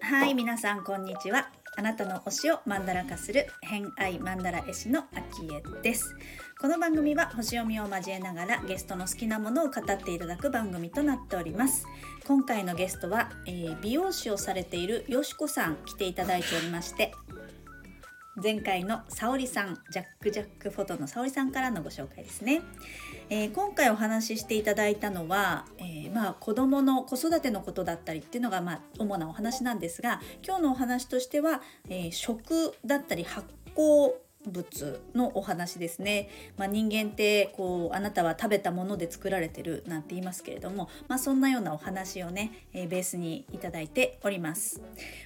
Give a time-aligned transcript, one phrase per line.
[0.00, 1.50] はい皆さんこんにちは。
[1.76, 5.04] あなたの推しをマンダラ化する偏愛マンダラ絵師のア
[5.36, 6.14] キエです。
[6.60, 11.86] この番組は星読みを交えながらゲストの好きなものを語っていただく番組となっております。
[12.26, 17.12] 今回のゲストは、えー、美容師をされているよしこさん来ていただいておりまして
[18.42, 22.62] 前回の沙織さんジャックジャックフォトの沙織さんからのご紹介ですね、
[23.30, 34.12] えー、今回お話ししていただいたのは、えー、まあ子どもの子育てのことだったりっていうのがまあ主なお話なんですが今日のお話としては、えー、食だったり発酵
[34.46, 44.82] 物のお話ですね、まあ、人間ってこうあなたは食べたもので作られてるなんて言いますけれども、まあ、そんなようなお話をね、えー、ベースにいただいております。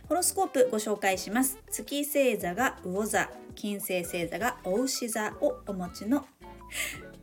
[0.09, 1.59] ホロスコープご紹介します。
[1.71, 6.27] 月星座が魚座金星星座がお牛座をお持ちの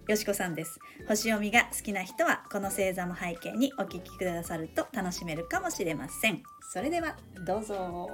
[0.08, 0.80] よしこさんです。
[1.08, 6.44] 星読みが好きな人はこの星座も背景にお聞きくださると楽しめるかもしれません。
[6.72, 8.10] それではどうぞ。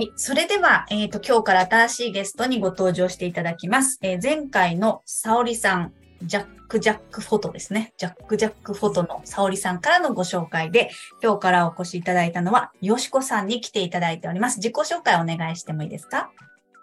[0.00, 0.12] はい。
[0.16, 3.98] それでは、えっ、ー、と、今日から新しいゲストにご登場していただきます。
[4.00, 7.92] えー、前回の沙織さん、ジャック・ジャックフォトですね。
[7.98, 10.90] ジャック・ジャックフォトの沙織さんからのご紹介で、
[11.22, 14.56] 今日からお越しいただいたのは、よしこさんに来ていただいております。
[14.56, 16.30] 自己紹介お願いしてもいいですか？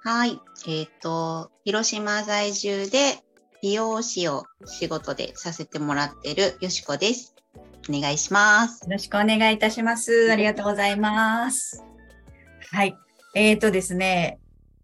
[0.04, 0.40] はい。
[0.68, 3.23] えっ、ー、と、広島在住で
[3.64, 7.34] 美容師を仕事でさせてもらっているよしこです。
[7.90, 8.84] お願いします。
[8.84, 10.32] よろしくお願いいたします。
[10.32, 11.84] ありがとうございます。
[12.70, 12.95] はい。
[13.33, 14.39] えっ、ー、とですね、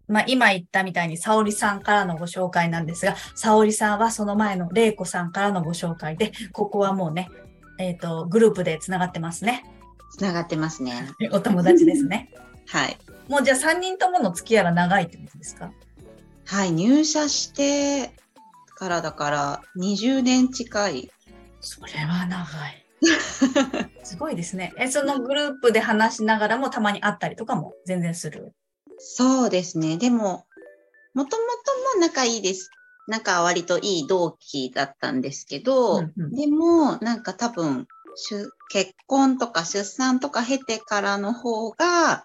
[0.06, 7.30] まあ、今言ったみたいに、沙織さんからのご紹介なんですが、沙織さんはその前の玲子さんからのご紹介で、ここはもうね、
[7.78, 9.64] えっ、ー、と、グループで繋がってますね。
[10.16, 11.10] 繋がってますね。
[11.32, 12.30] お友達ですね。
[12.68, 12.96] はい。
[13.28, 15.72] もうじゃあ3人ともの付き合いは長いってことですか？
[16.46, 18.12] はい、入社して
[18.76, 21.10] からだから20年近い。
[21.60, 22.83] それは長い。
[24.04, 24.72] すごいですね。
[24.78, 28.54] え、そのグループで話しながらもたまに会ったりとかも全然する？
[28.98, 29.96] そうですね。
[29.96, 30.46] でも、
[31.14, 31.42] もとも
[31.94, 32.70] とも仲いいです。
[33.06, 37.86] 仲割といい同期だったんですけど、うんうん、でも、なんか多分、
[38.70, 42.24] 結婚とか出産とか経てからの方が、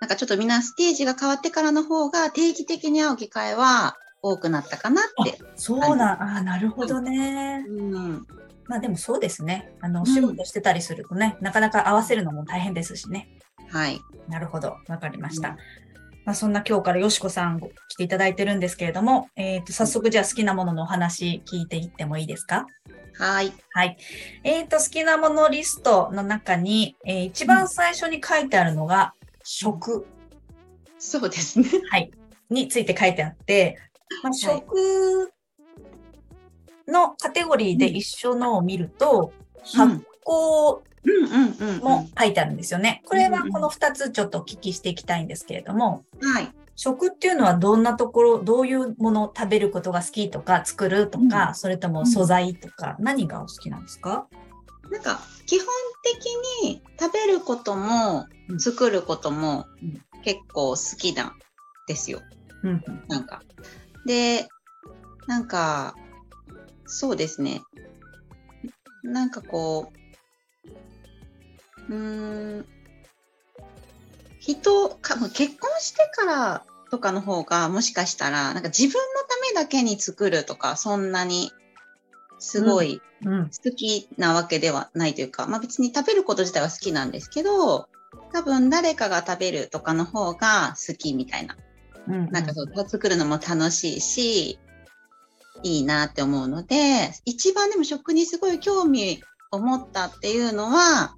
[0.00, 5.38] なんかちょっとみんなステージが変わってからの方が定期的に会う機会は多くなったかなって。
[5.56, 7.64] そうだ、あなるほどね。
[7.68, 8.26] うん、
[8.70, 9.72] まあでもそうですね。
[9.80, 13.28] あの、お仕事してたりするとね、うん、なかなか合わせるのも大変ですしね。
[13.68, 14.00] はい。
[14.28, 14.76] なるほど。
[14.86, 15.48] わかりました。
[15.48, 15.56] うん、
[16.24, 22.64] まあそんな今日からよしこさん来ていただいてるんですけれども、えっ、ー、と、早速じゃあ好きなもののお話聞いていってもいいですか？
[23.18, 23.52] はい。
[23.72, 23.96] はい。
[24.44, 30.06] えっ、ー、と、好きなものリストの中に、えー、一番最初に書いてあるのが、食。
[31.00, 31.68] そうですね。
[31.90, 32.12] はい。
[32.50, 33.78] について書いてあって、
[34.22, 35.32] まあ、食
[36.90, 39.32] のカテゴリーで一緒のを見ると、
[39.64, 40.80] 発酵
[41.82, 43.02] も書いてあるんですよね。
[43.06, 46.52] これはこの2つちょっとお聞きしていきたいんですけれども、はい。
[46.76, 54.26] 食っていうのはどんなところ、どういうものを食べることが好きとか、作るとか、うん、それとも素材とか、何がお好きなんですか？
[54.90, 55.66] なんか、基本
[56.02, 58.26] 的に食べることも、
[58.58, 59.66] 作ることも
[60.24, 61.32] 結構好きなん
[61.86, 62.22] ですよ。
[62.62, 63.42] うん、なんか。
[64.06, 64.48] で、
[65.26, 65.94] なんか、
[66.90, 67.62] そうですね。
[69.02, 69.92] なんかこ
[71.88, 72.66] う、うーん、
[74.40, 81.52] 人か、結婚してからとかの方が、もしかしたら、なんか自分のためだけに作るとか、そんなに、
[82.38, 87.86] すごい好きなわけではないというか、うんうん、まあ別に食べること自体は好きなんですけど、
[88.32, 91.56] 多分誰かが食べるとかの方が好きみたいな。
[92.08, 94.58] うん、うん、なんかそう、作るのも楽しいし、
[95.62, 99.22] いいなって思うので、一番でも食にすごい興味
[99.52, 101.14] を持ったっていうのは、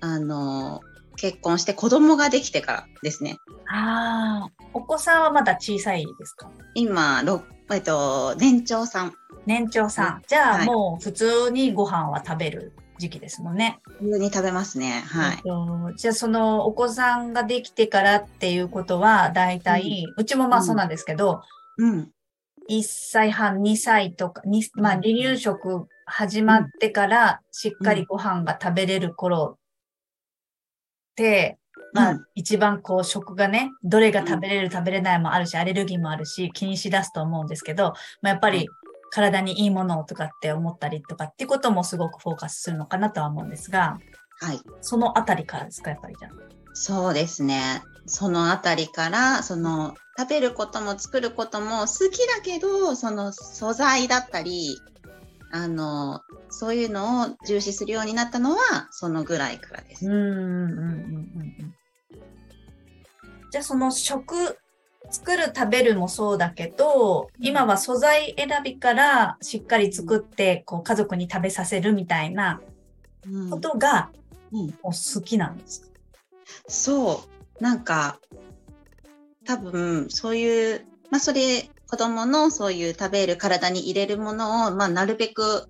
[0.00, 0.80] あの、
[1.16, 3.36] 結婚して子供ができてからですね。
[3.68, 6.50] ああ、お子さんはまだ小さいですか？
[6.74, 7.22] 今、
[7.70, 9.14] えっと、年長さん。
[9.46, 10.22] 年長さん。
[10.26, 13.80] じゃあ、もう普通にご飯は食べる時期ですもんね。
[13.98, 15.04] 普通に食べますね。
[15.06, 15.42] はい。
[15.96, 21.42] じゃあ、そのお子さんができてからっていうことは、大体、うん、うちもまあそうなんですけど、
[21.78, 22.10] うん、
[22.70, 24.42] 1歳半、2歳とか、
[24.74, 31.58] まあ、離乳食始まってからしっかりご飯が食べれる頃って、
[31.92, 38.68] まあ、一番こう食がね、どれが食べれる食べれないもあるし、アレルギーもあるし、気にしだすと思うんですけど、まあ、やっぱり
[39.10, 43.98] 体にいいものをとかって思ったりとかっていうこともすごくフォーカスするのかなとは思うんですが、
[44.40, 44.60] はい。
[44.80, 46.32] そのあたりからですか、やっぱりじゃあ。
[46.72, 47.82] そうですね。
[48.06, 54.78] そのあたりから、その食べることも作ることも好きだけど、その素材だったり、
[55.52, 56.20] あの、
[56.50, 60.06] そういうのを重視するようになったのは、そのぐらいからです。
[60.06, 61.74] うんうんうんうんうん。
[63.50, 64.58] じゃあその食、
[65.10, 72.60] 作る食べるもそうだけど、今は素材選びからしっかり作って、こう家族に食べさせるみたいな
[73.50, 74.10] ことが、
[74.50, 75.88] もう好きなんですか、
[76.66, 77.24] そ
[77.60, 77.62] う。
[77.62, 78.18] なんか、
[79.44, 85.68] 多分、そういう、まあ、それ、子供のそういう食べる体に入れるものを、まあ、なるべく、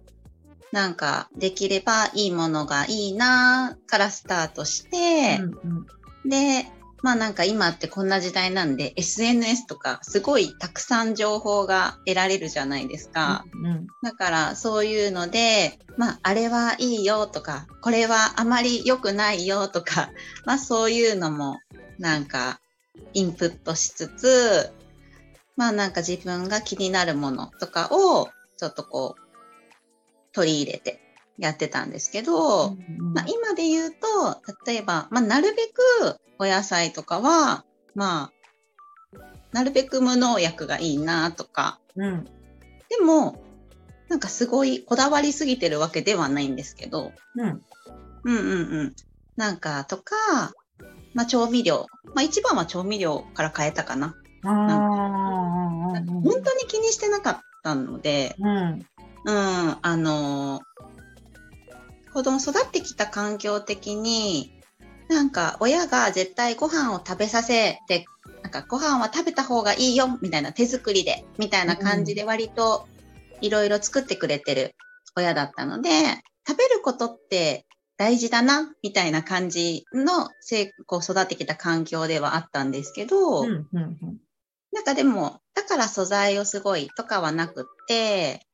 [0.70, 5.86] なんか、できればいいものがいいなからスタートして、うん
[6.24, 6.66] うん、で、
[7.02, 13.44] まあなんか今ってこんな時代なんで SNS とかすごいたくさん情報が得られるじゃないですか。
[13.54, 20.10] うんうん、だからそういうので、まああれはいいよとか、これはあまり良くないよとか、
[20.46, 21.58] まあそういうのも
[21.98, 22.60] なんか
[23.14, 24.72] インプットしつつ、
[25.56, 29.22] まあなんか自分が気になるものとかをちょっとこう
[30.32, 31.00] 取り入れて
[31.38, 33.96] やってたんですけど、うんうん、まあ、今で言うと、
[34.66, 37.64] 例えば、まあ、なるべくお野菜とかは、
[37.94, 38.30] ま
[39.14, 39.18] あ、
[39.52, 42.24] なるべく無農薬がいいなとか、うん、
[42.88, 43.42] でも、
[44.08, 47.62] なんかすごいこだわりすぎてるわけではないんですけど、うん、
[48.24, 48.40] うんうん
[48.80, 48.96] うん。
[49.36, 50.52] なんかとか、
[51.14, 51.86] まあ調味料。
[52.14, 54.14] まあ一番は調味料から変えたかな。
[54.42, 58.86] なんか本当に気にしてなかったので、うん、
[59.24, 60.60] うん、あの
[62.12, 64.52] 子供育ってきた環境的に、
[65.08, 68.04] なんか親が絶対ご飯を食べさせて、
[68.42, 72.88] なんかご飯は食べた方がいいよみたいな手作りでみたいな感じで割と
[73.40, 74.74] いろいろ作ってくれてる
[75.16, 75.90] 親だったので、
[76.46, 77.64] 食べることって
[77.96, 83.98] 大事だなみたいな感じの成功育ってきた環境ではあったんですけど、うんうんうん、
[84.72, 88.46] なんかでも、だから素材をすごいとかはなくって、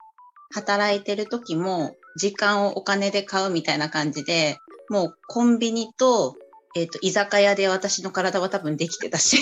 [0.50, 4.58] 働いてる時も時間をお金で買うみたいな感じで、
[4.88, 6.37] もうコンビニと
[6.75, 9.38] えっ、ー、と、居酒屋で私の体は多分できてたし。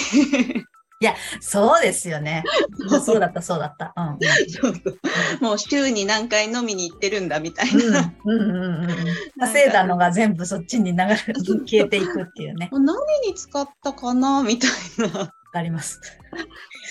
[0.98, 2.42] いや、そうですよね。
[3.04, 3.92] そうだった、そうだった。
[3.96, 4.98] うん、そうそう
[5.42, 8.14] もう週に何回飲みに行ってるんだみたいな。
[8.24, 8.96] うんうんうんうん、
[9.38, 12.70] 稼いだのが全部そっちに流れ、消えていくっていうね。
[12.72, 12.96] 何
[13.26, 14.42] に使ったかな？
[14.42, 14.70] みたい
[15.12, 15.32] な。
[15.52, 16.00] あります。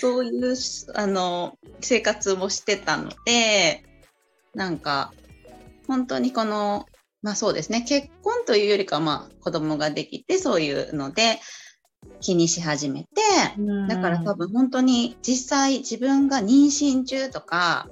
[0.00, 0.56] そういう
[0.94, 3.84] あの生活もしてたので、
[4.54, 5.12] なんか
[5.86, 6.86] 本当にこの
[7.22, 7.82] まあそうですね。
[7.82, 11.40] 結婚というよりかはまあ子供ができてそういうので
[12.20, 13.08] 気にし始めて、
[13.88, 17.88] だから多分本当に実際自分が妊娠中とか、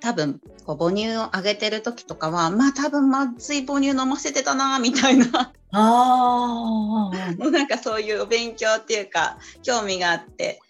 [0.00, 5.52] 多分こう母乳をあげてる時とかは、まあ多分まずい母乳飲ませてたな、みたいな。
[5.72, 10.60] あなんかそういう勉強っていうか、興味があって、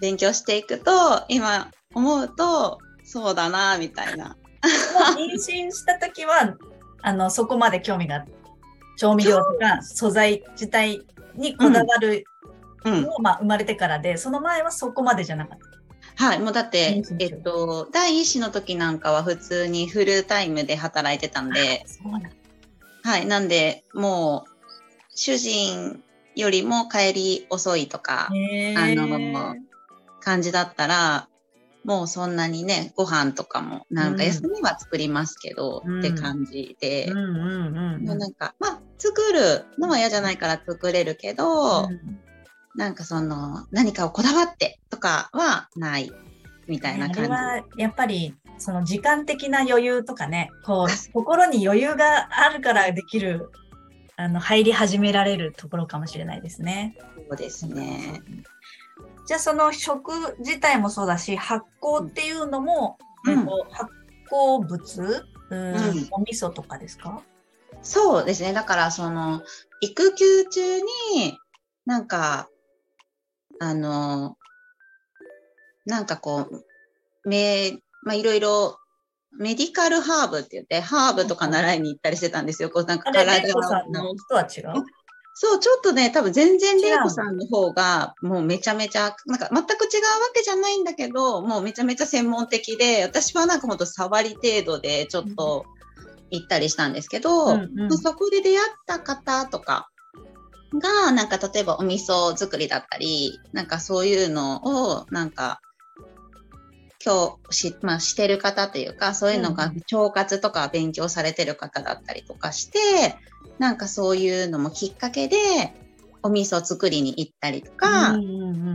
[0.00, 0.90] 勉強していくと、
[1.28, 4.36] 今思うと、そうだな、みたいな。
[5.16, 6.56] 妊娠した時は
[7.02, 8.24] あの、そこまで興味が、
[8.96, 11.04] 調味料とか素材自体
[11.34, 12.24] にこだわる
[12.84, 15.72] のを、うん、まあ、生まれてからで、その前はそこまでじゃなかった。
[16.24, 21.84] はい、もうだって、えっと、第一子の時なんかは普通にフルタイムで働いてたんで、
[23.02, 24.50] はい、なんで、もう、
[25.14, 26.02] 主人
[26.36, 29.56] よりも帰り遅いとか、あの、
[30.20, 31.28] 感じだったら、
[31.84, 42.20] もうそんなにね、ご飯とかも、なんか休みは作りますけど、うん、って感じで、なんか、まあ、作るのは嫌じゃないから作れるけど、うん、
[42.76, 46.12] なんかその、何かをこだわってとかはない
[46.68, 47.30] みたいな感じ。
[47.30, 53.50] はやっぱり、その時間的な余裕とかね、こう、心に余裕があるからできる、
[54.16, 56.96] あの、入り始められるところかもしれないですね。
[57.28, 58.22] そうですね。
[59.26, 63.90] じゃあその食自体もそうだし、発酵っていうのも、うん、発
[64.30, 67.22] 酵物、うん、お味噌とかですか？
[67.82, 68.52] そうですね。
[68.52, 69.42] だからその、
[69.80, 71.38] 育休中に、
[71.84, 72.48] なんか、
[73.60, 74.36] あの、
[75.84, 78.78] なんかこう、め、まあ、いろいろ、
[79.38, 82.70] メディカルハーブって言って、ハーブとか習いに行ったりしてたんですよ。
[82.70, 83.60] こうなんか体の。
[84.28, 84.84] とは違う？
[85.34, 89.76] そう、ちょっとね、多分全然玲子さんの方が、もうめちゃめちゃ、なんか全く違うわ
[90.34, 95.64] けじゃないんだけど、もうめちゃめちゃ専門的で、私はなんかほんと触り程度でちょっと
[96.32, 99.88] 行ったりしたんですけど、うんうん、そこで出会った方とか
[100.78, 105.60] が、なんか例えばお味噌作りだったり、なんかそういうのを、なんか、
[107.04, 113.16] 今日し、まあ、してる方というか、そういうのが腸活とか勉強されてる方だったりとかして、
[113.58, 115.36] なんかそういうのもきっかけで、
[116.22, 118.16] お味噌作りに行ったりとか、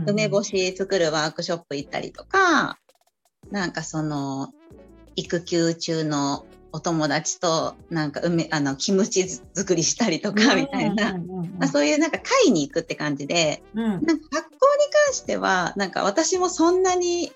[0.06, 2.78] 梅干し作るワークショップ行ったりとか、
[3.50, 4.52] なんかその、
[5.16, 11.20] 育休中のお友達となんか梅あのキムチ作りしたりとかみたいな、ま
[11.60, 14.20] あ、そういうなんか会に行くって感じで、うん、なんか学校に
[15.06, 17.32] 関してはなんか私もそんなに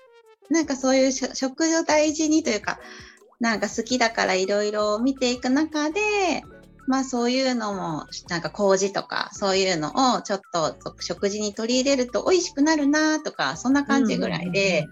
[0.49, 2.79] なんかそういう食を大事にというか
[3.39, 6.43] なんか好きだからいろいろ見ていく中で
[6.87, 14.87] まあそういうのも、なんか麹とかそういうのをちょっと食事に取り入れると美味しくなるなとか、そんな感じぐらいで、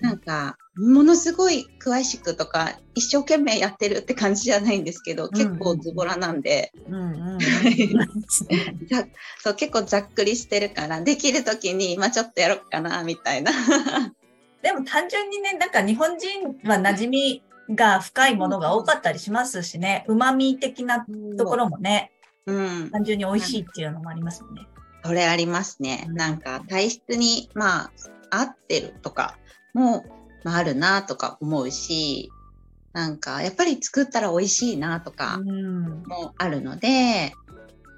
[0.00, 6.72] なんかものすごい詳しくとか一生懸命やってるって感じじゃないんですけど、結構ズボラなんで、
[9.56, 13.52] 結構ざっくりしてるから、できる時に、まあちょっとやろうかな、みたいな。
[14.62, 21.06] でも単純にね、なんか日本人は馴染みが深いものが多かったりしますしね、旨味的な
[21.38, 22.12] ところもね、
[22.46, 24.66] うん、単純に美味しいっていうのもありますよね。
[25.04, 26.06] それありますね。
[26.08, 27.90] なんか体質に、まあ、
[28.30, 29.38] 合ってるとか
[29.74, 30.04] も、
[30.44, 32.30] まあ、あるなとか思うし、
[32.92, 37.34] なんかやっぱり作ったら美味しいなとかもあるので、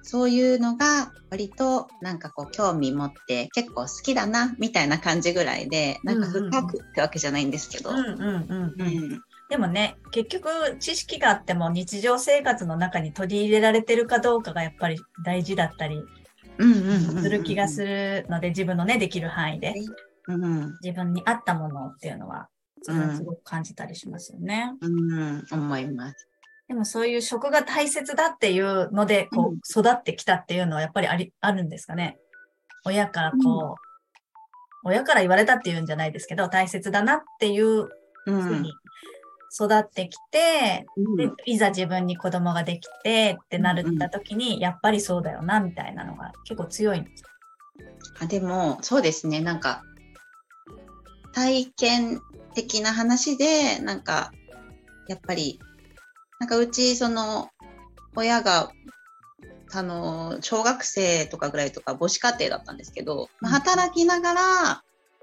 [0.02, 7.90] そういうのが割となんかこう興味持って結構好きだなみたいな感じぐらいで、なんか深くってわけじゃないんですけど。
[9.48, 16.02] でもね、結局知識があっても日常生活の中に取り入れられてるかどうかがやっぱり大事だったり
[16.58, 19.74] する気がするので、自分のね、できる範囲で、
[20.82, 22.48] 自分に合ったものっていうのは、
[22.82, 24.72] すごく感じたりしますよね。
[24.80, 26.28] うん、うん、思います。
[26.68, 32.18] でもそういう食が大切だっていうので、こう、育ってきたっていうのはやっぱりあり、あるんですかね。
[32.84, 37.88] 親からこう、うん、親から言われたっていうんじゃないですけど、大切だなっていう
[38.24, 38.72] ふうに
[39.58, 47.24] 育ってきて、うん、でいざ自分に子供ができてってなるった時に、うん、やっぱりそうだよなみたいなのが結構強いんです
[48.18, 49.40] あでもそうですね。
[49.40, 49.82] なんか
[51.32, 52.20] 体験
[52.54, 54.32] 的な話でなんか
[55.08, 55.58] やっぱり
[56.40, 57.50] なんかうちその
[58.14, 58.70] 親が
[59.72, 64.42] あの小学生とかぐらいとか母子家庭だったんですけど、まあ、働きながら、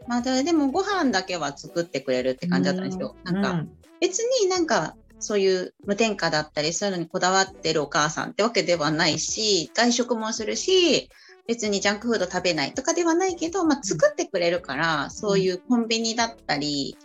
[0.07, 3.15] まあ、でもご飯だけは作ってくれるって感じだったんですよ。
[3.23, 3.65] なんか、
[4.03, 11.09] 別になんかそういう無添加だったりそういうのにこだわってるお母さんってわけではないし外食もするし
[11.47, 16.97] 別にジャンクフード食べないとかではないけど、まあ、作ってくれるからそういうコンビニだったり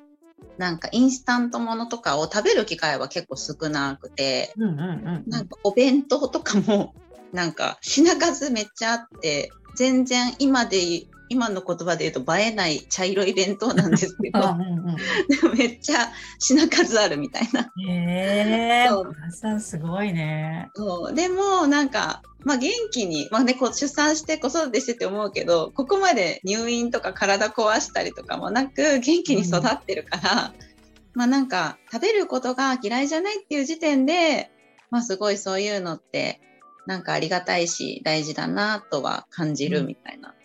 [0.56, 6.94] なんかインスタントものとかを食べる機会は結構少なくて、なんかお弁当とかも
[7.32, 14.96] なんか品数めっちゃあって全然今で今の言葉で言うと映えない茶色い弁当なんですけどうん、
[15.28, 17.70] で もめっちゃ品数あるみたいな。
[17.88, 20.68] へえー、すごいね。
[20.74, 30.68] そうでもなんか、まあ、元気に、まあね、こう出産して子育てしてて思うけどここまで入院とか体壊したりとかもなく元気に育ってるから、うん、
[31.14, 34.50] まあなんか食べることが嫌いじゃないっていう時点で、
[34.90, 36.40] まあ、すごいそういうのって
[36.86, 40.28] なんかありがたいし大事だなとは感じるみたいな。
[40.28, 40.37] 確かに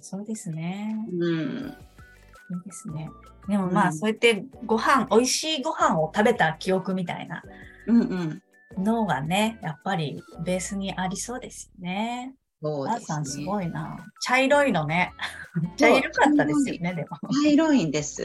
[0.00, 0.96] そうですね。
[1.10, 1.76] うん。
[2.50, 3.10] いいですね。
[3.48, 7.42] でもまあ、そうやってご飯、美味しいご飯を食べた記憶みたいな
[8.76, 12.34] のがね、やっぱりベースにありそうですよね。
[12.62, 13.04] そうですね。
[13.06, 13.98] さんすごいな。
[14.20, 15.12] 茶色いのね。
[15.76, 17.18] 茶色かったですよね、でも。
[17.42, 18.24] 茶色いんです。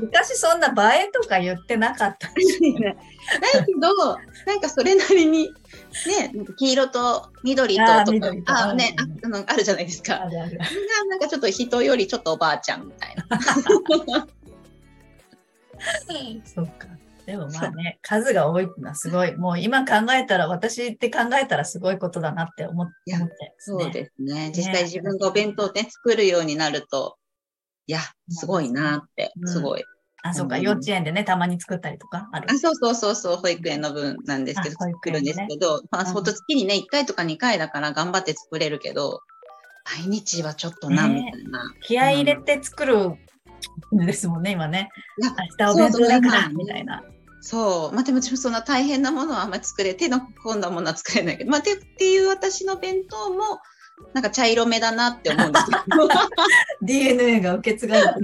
[0.00, 2.72] 昔そんな映えとか言ってなかったですね。
[3.54, 5.52] だけど、なんかそれなりに、
[6.06, 10.22] ね、黄色と緑ととか、あね、あのあるじゃないですか。
[10.22, 10.58] あるある
[11.08, 14.26] なんかちょっと人よりちょっとおばあちゃんみたいな。
[16.44, 16.88] そうか。
[17.26, 24.52] でもまあね、数が多いっていうのはすごい、 もう今考えたら、私って考えたらすごいことだなって思って、ね、そうですね。
[24.54, 27.18] 実際自分がお弁当ね、作るようになると、
[27.86, 29.84] いや、すごいなって、すごい。
[30.22, 32.50] あ、そうか、幼稚園でね、たまに作ったりとかある。
[32.50, 39.20] あそうそうそうそう、保育園の分なんですけど、作るんですけど、まあ、ほんと月にね、1回とか2回だから頑張って作れるけど、
[39.98, 41.72] 毎日はちょっとな、みたいな。
[41.82, 43.16] 気合い入れて作る
[43.92, 44.90] ですもんね、今ね。
[45.18, 47.02] 明日お弁当だから、みたいな。
[47.46, 47.94] そう。
[47.94, 53.60] まあでもそんな大変なものはあんまり作れ、手の込んだものは作れないけど、まあてっていう私の弁当も、
[54.14, 56.08] なんか茶色めだなって思うんですけど。
[56.82, 58.20] DNA が受け継がれて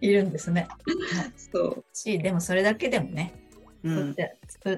[0.06, 0.66] いるんですね。
[1.52, 1.84] そう。
[1.92, 3.32] し、でもそれだけでもね、
[3.84, 4.16] うん、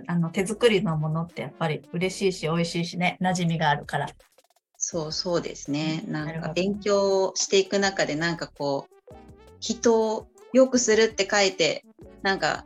[0.07, 4.11] あの手作りのものってやっぱり嬉しいし美味しいしね馴染みがあるから
[4.77, 9.15] そうそうですねなんか勉強していく中でなんかこう
[9.59, 11.85] 人をよくするって書いて
[12.23, 12.65] なんか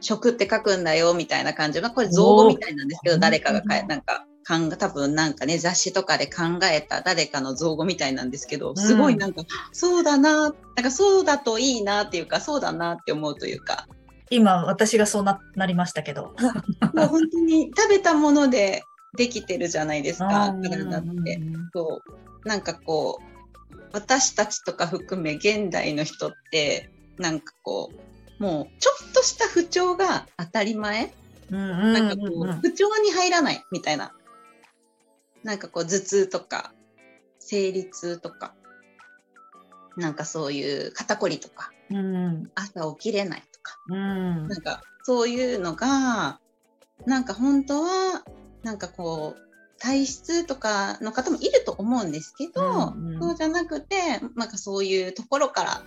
[0.00, 10.52] 食って書くんだよみたいな感じ、まあ、これ造語みたいなんですけど誰かがかなんか考え、多分なんかね、雑誌とかで考えた誰かの造語みたいなんですけど、すごいなんか、うん、そうだな、なん
[10.82, 13.86] かそうだといいなっていうか、そうだなって思うというか。
[14.30, 16.34] 今、私がそうななりましたけど。
[16.94, 18.82] もう本当に食べたもので
[19.16, 21.40] できてるじゃないですか、体って。
[21.72, 22.02] そ
[22.44, 28.09] うなんかこう、私たちとか含め現代の人って、なんかこう、
[28.40, 31.12] もうちょっとした不調が当たり前。
[31.50, 34.12] なんかこう、不調に入らないみたいな。
[35.42, 36.72] なんかこう、頭痛とか、
[37.38, 38.54] 生理痛とか、
[39.96, 46.40] なんかそういう肩こりとか、うん、朝起きれないとか、うん、なんかそういうのが、
[47.04, 48.22] なんか本当は、
[48.62, 55.82] なんかこう、体質とかの方もいると思うんですけど、うんうん、そうじゃなくて、なんかそういうところから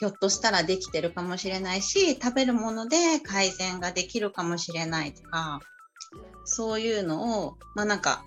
[0.00, 5.60] ひょっとしたらできてるかもしれないし、食べるもので改善ができるかもしれないとか、
[6.44, 8.24] そういうのを、まあなんか、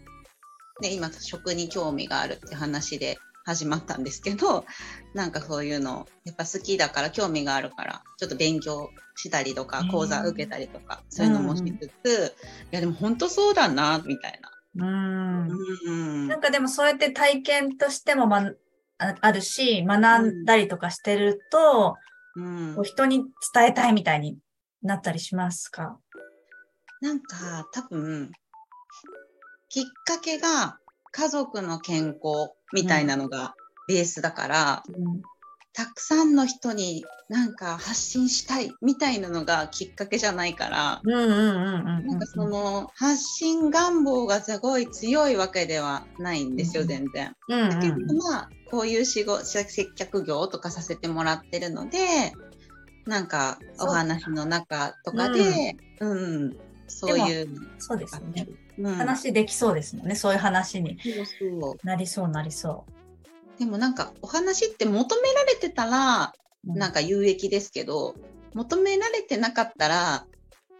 [0.81, 4.65] ね、今食に興味があるって話で始まったんですけど、
[5.13, 12.29] なんかそういうの、やっぱ好きだから興味があるから、ちょっと勉強したりとか、講座受けたりとか、そういうのもしつつ、うん、い
[12.71, 14.51] やでも本当そうだな、みたいな。
[14.79, 15.49] うん、
[15.85, 18.51] うん、なんかでもそうやって体験としても、ま
[18.97, 21.95] あるし、学んだりとかしてると、
[22.35, 24.37] うん、こう人に伝えたいみたいに
[24.81, 25.99] なったりしますか？
[27.01, 28.31] なんか多分、
[29.69, 30.79] きっかけが
[31.11, 33.55] 家族の健康みたいなのが
[33.87, 35.21] ベースだから、うん、
[35.77, 47.35] たくさんの人になんか発信したいみたいなのがきっかけじゃないから、なんかその発信願望がすごい強いわけではないんですよ、全然。
[47.47, 52.33] だけどまあ、こういう仕事、接客業とかさせてもらってるので、
[53.05, 56.15] なんかお話の中とかで、うん、う
[56.47, 56.57] ん、
[56.87, 57.49] そういう。
[57.77, 58.47] そうですね、
[58.79, 58.95] うん。
[58.95, 60.15] 話できそうですもんね。
[60.15, 60.97] そういう話に
[61.83, 62.96] なりそうなりそう。
[63.59, 66.33] でもなんかお話って求められてたら、
[66.63, 68.15] なんか有益ですけど、
[68.53, 70.25] 求められてなかったら、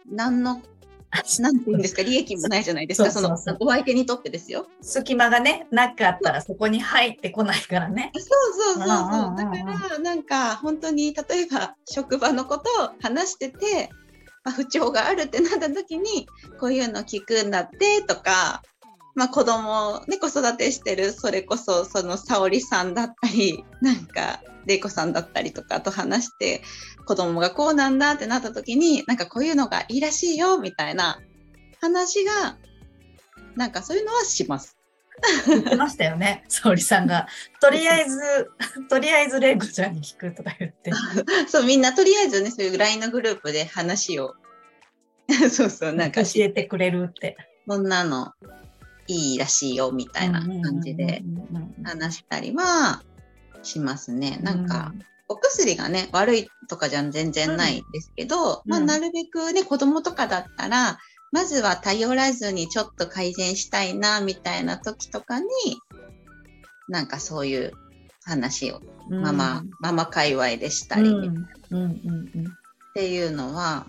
[0.06, 0.60] 何の、
[1.40, 4.66] なんて言うんですか、 利益もないじゃないですか、そのお相手にとってですよ。
[4.80, 8.12] 隙間がね、なかったらそこに入ってこないからね。
[8.18, 8.88] そうそうそうそう。
[9.36, 13.90] だから、なんか本当に、例えば職場のことを話してて、
[14.44, 16.28] まあ、不調があるってなった時に、
[16.60, 18.62] こういうの聞くんだってとか、
[19.18, 26.62] まあ、子供ね、子育てしてる、それこそ、その、沙織さんだったり、なんか、玲子さんだったりとかと話して、
[27.04, 31.20] 子供がこうなんだってなった時に、なんかこういうのがいいらしいよ、みたいな
[31.80, 32.58] 話が、
[33.56, 34.76] なんかそういうのはします。
[35.48, 37.26] 言ってましたよね、沙織さんが。
[37.60, 38.20] とりあえず、
[38.88, 40.92] とりあえず玲子ちゃんに聞くとか言って。
[41.50, 44.36] そう、みんなとりあえずね、そういう LINE のグループで話を、
[45.50, 47.36] そうそう、なんか教えてくれるって。
[47.66, 48.32] こんなの
[49.08, 51.22] いいらしいよみたいな感じで
[51.82, 53.02] 話したりは
[53.62, 54.38] しますね。
[54.42, 54.92] なんか、
[55.28, 60.98] お薬がね、悪いとかじゃ全然ないんですけど、まあ、なるべくね、子供とかだったら、
[61.32, 65.46] まずは頼らずにちょっと改善したいな、みたいな時とかに、
[66.88, 67.72] なんかそういう
[68.24, 71.12] 話を、ママ、ママ界隈でしたり、っ
[72.94, 73.86] ていうのは、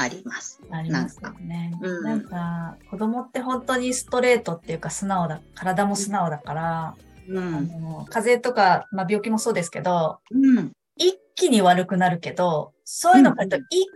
[0.00, 0.60] あります。
[0.70, 1.72] ありますよね。
[1.80, 6.96] うん、なんか子供って本当にストレートっていうか素直だ、体も素直だから、
[7.28, 13.52] うん、あの風邪とか、まあ、病気もそうですけど、うん、一気に悪くなるけど、そういうのが一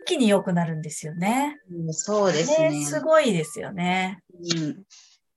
[0.07, 1.59] 気に良くなるんですよね。
[1.71, 2.85] うん、そうですね。
[2.85, 4.21] すごいですよね。
[4.33, 4.83] うん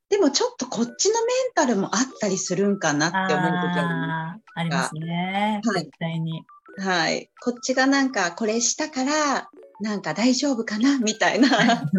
[0.09, 5.61] でもちょっとこっちのメンタルもあったりするんかなって思う時あありますね。
[5.65, 6.45] はい、絶対に。
[6.77, 7.29] はい。
[7.41, 10.99] こっちがなんかこれしたからなんか大丈夫かな？
[10.99, 11.49] みたいな。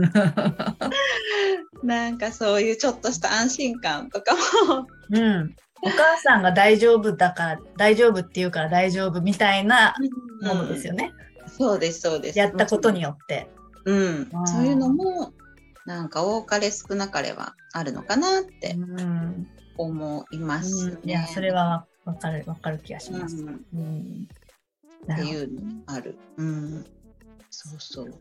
[1.83, 4.87] なんかそういうちょっとした安心感とかも。
[5.11, 9.95] うん、お母さんが大丈夫だから大丈夫って言うから大丈夫みたいな
[10.43, 11.12] ものですよね。
[11.45, 12.38] うん、そうですそうです。
[12.38, 13.49] やったことによって。
[13.85, 15.33] うん、そういうのも
[15.87, 18.77] なんか多かれ少なかれはあるのかなって
[19.77, 20.97] 思いますね。
[21.03, 23.37] うん、いやそれはわかるわかる気がします。
[23.37, 23.47] う
[23.79, 24.29] ん、
[25.12, 26.19] っていうのある。
[26.37, 26.87] うん
[27.51, 28.15] そうそう。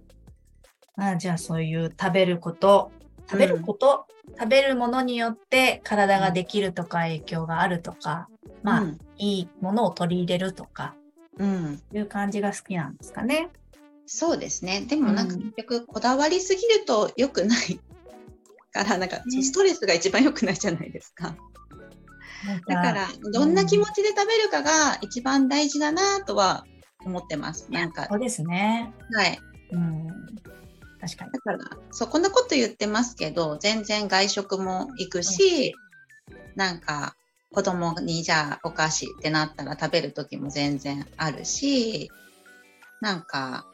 [0.97, 2.91] あじゃあそういう食べること、
[3.29, 8.27] 食べること、うん、食べるものによって体ができるとか影響があるとか、
[8.63, 10.95] まあ、うん、いいものを取り入れるとか、
[11.37, 13.49] うん、いう感じが好きなんですかね。
[14.07, 14.85] そうですね。
[14.87, 17.79] でもなんか結局こだわりすぎると良くない
[18.71, 21.35] から、なんかストレスが一番良くないじゃないですか。
[22.67, 26.65] だからどんな気持ちで食べるかが一番大事だなとは
[27.07, 27.71] 思ってます。
[27.71, 28.07] なんか。
[28.09, 28.93] そうですね。
[29.13, 29.39] はい。
[29.71, 30.07] うん。
[30.99, 31.31] 確かに。
[31.31, 31.59] だから、
[31.91, 35.75] そこんなこと言ってますけど、全然外食も行くし、
[36.29, 37.15] うん、なんか、
[37.51, 42.11] 子供にじゃあお菓子ってなったら食べる時も全然あるし、
[43.01, 43.65] なんか、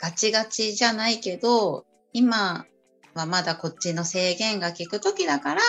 [0.00, 2.66] ガチガチじゃないけど、今
[3.14, 5.62] はまだこっちの制限が効く時だから、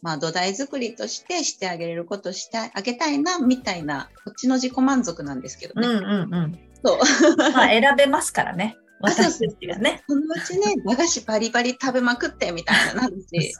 [0.00, 5.88] まあ土台作りとしてしてあげれることしてあげたいな、みたいな、こっちの自己満足なんですけどね。
[5.88, 6.58] うんうんうん。
[6.84, 6.98] そう。
[7.52, 8.76] まあ選べますからね。
[9.00, 10.02] 私たちがね。
[10.08, 13.54] そのうちね、駄菓子バリバリ食べまくってみたいななんし。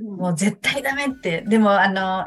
[0.00, 1.42] もう絶対ダメって。
[1.42, 2.26] でも、あの、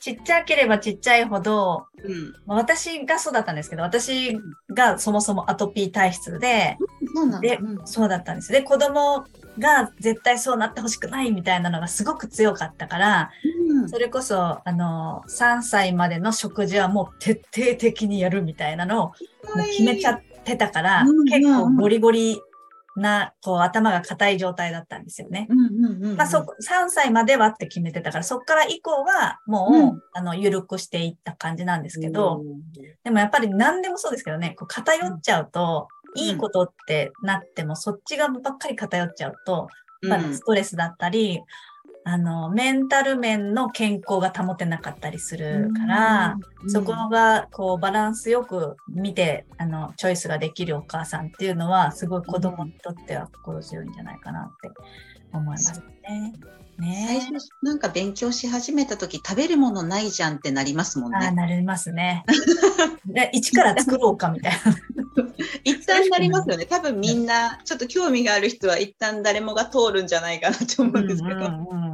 [0.00, 4.38] ちっちゃければちっちゃいほど、うん、私がそうだったんですけど、私
[4.70, 6.78] がそもそもアトピー体質で、
[7.14, 8.50] うん、で、うん、そうだったんです。
[8.50, 9.26] で、子供
[9.58, 13.30] が絶対そうなってほしくないみたいなのがすごく強かったから、
[13.88, 19.14] それこそ、あの、3歳までの食事はもう徹底的にやるみたいなのをも
[19.56, 22.40] う決めちゃってたから、結構ゴリゴリ
[22.96, 25.46] な、こう、頭が硬い状態だったんですよね。
[26.16, 32.42] まあ、そ、3歳まではって決めてたから、そこから以降は、もう、うん、あの、緩くしていった感じなんですけど、
[33.04, 39.68] でもやっぱり何でもそうですけどね、こう、偏っちゃうと、いいことってなっても、そっち側ばっかり偏っちゃうと、
[40.02, 41.40] まあ、ストレスだったり、
[42.04, 54.70] あの、メンタル面の健康が保てなかったりするから、そこが、こう、バランスよく見て、あの、チョイスができるお母さんっていうのは、すごい子供にとっては心強いんじゃないかなって
[55.32, 56.32] 思いますね。
[56.78, 61.18] ね最初、なんか勉強し始めた時、食べるものないじゃんってなりますもんね。
[61.18, 62.24] あなりますね。
[63.04, 64.58] で一から作ろうかみたいな。
[65.64, 66.64] 一旦なりますよね。
[66.64, 71.36] 多分みんな、ちょっと興味がある人は一旦誰もが通るんじゃないかなと思うんですけど。
[71.36, 71.89] うんうんうん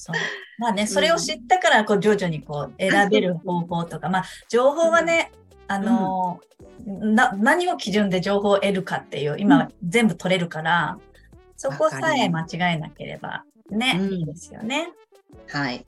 [0.00, 0.16] そう。
[0.58, 5.30] まあね、それを知ったから、こう、徐々にこう、選べる方法とか、まあ、情報はね、
[5.68, 6.40] あの、
[6.86, 10.98] な、何を基準で情報を得るかっていう、今、全部取れるから、
[11.58, 14.90] そこさえ間違えなければ、ね、いいですよね。
[15.48, 15.84] はい。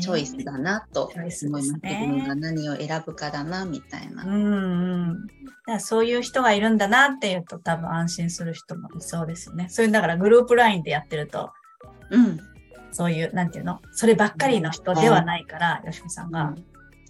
[0.00, 1.46] チョイスだなと思います。
[1.48, 4.24] 自分が何を選ぶかだなみたいな。
[4.24, 4.36] うんう
[5.12, 5.26] ん。
[5.26, 9.66] だからそういう人がいるんだなっていうと多分安心する人もいそうですよね。
[9.68, 11.52] そういうだからグループ LINE でやってると、
[12.10, 12.40] うん。
[12.92, 13.80] そういう、なんていうの？
[13.92, 16.54] そればっかりの人ではないから、よしこさんが。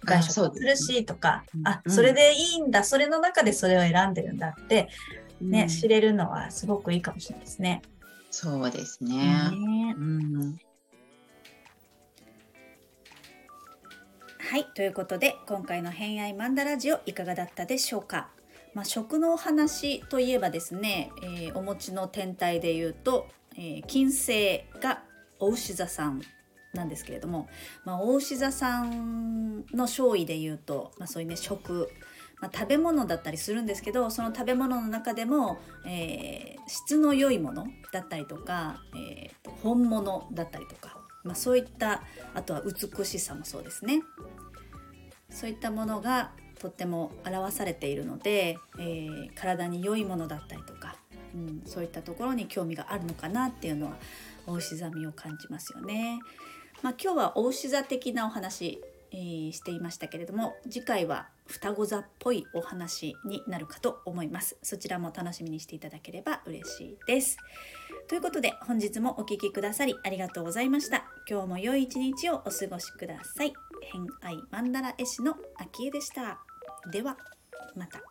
[0.03, 4.89] 外食するしとか、あ、それでいいんだ、それの中でそれを選んでるんだって、
[5.39, 7.83] ね、知れるのはすごくいいかもしれないですね。
[8.31, 9.15] そうですね。
[9.51, 9.95] ね。
[9.95, 10.59] うん、
[14.39, 18.29] はい、ということで今回の「偏愛マンダラジオ」いかがだったでしょうか。
[18.73, 25.03] まあ、食の話といえばですね、えー、お餅の天体でいうと、えー、金星が
[25.41, 26.21] お牛座さん
[26.73, 27.49] なんですけれども、
[27.83, 31.89] まあ、お牛座さんの勝位で言うと、まあ、そういうね食、
[32.39, 44.01] まあ、食べ物だったりするんですけどその食べ物の中でも、えー、質の良いものだったりとか、えー、本物だったりとか、まあ、そういったあとは美しさもそうですね。
[45.29, 50.97] そういったものがとっても表されているので、えー、体に良いものだったりとか、
[51.33, 53.93] うん、そういったところに興味があるのかなっていうのは
[54.47, 56.19] お牛座味を感じますよね。
[56.81, 64.57] まあ、今日はお牛座的なお話、えー、していましたけれども次回は双子座っぽいお話になるかと思います。
[64.63, 67.37] そちらも楽しみにしていただければ嬉しいです。
[68.07, 71.03] ということで本日もお聴きくださりありがとうございました。
[71.29, 73.53] 今日も良い一日をお過ごしください。
[73.91, 76.39] 偏愛マンダラ絵師の秋江でした。
[76.89, 77.17] では
[77.75, 78.01] また。